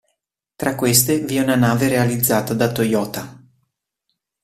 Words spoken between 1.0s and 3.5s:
vi è una nave realizzata da Toyota.